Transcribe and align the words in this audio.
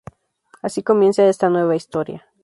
Así 0.63 0.81
comienza 0.81 1.29
esta 1.29 1.47
nueva 1.51 1.75
historia. 1.75 2.25